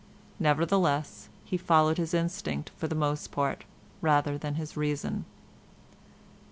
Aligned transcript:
Nevertheless 0.39 1.29
he 1.45 1.57
followed 1.57 1.99
his 1.99 2.15
instinct 2.15 2.71
for 2.75 2.87
the 2.87 2.95
most 2.95 3.29
part, 3.31 3.65
rather 4.01 4.35
than 4.35 4.55
his 4.55 4.75
reason. 4.75 5.25